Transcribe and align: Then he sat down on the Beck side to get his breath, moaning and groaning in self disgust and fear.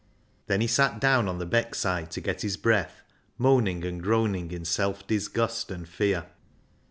Then 0.47 0.61
he 0.61 0.67
sat 0.67 0.99
down 0.99 1.27
on 1.27 1.37
the 1.37 1.45
Beck 1.45 1.75
side 1.75 2.09
to 2.09 2.21
get 2.21 2.41
his 2.41 2.57
breath, 2.57 3.03
moaning 3.37 3.85
and 3.85 4.01
groaning 4.01 4.49
in 4.51 4.65
self 4.65 5.05
disgust 5.05 5.69
and 5.69 5.87
fear. 5.87 6.25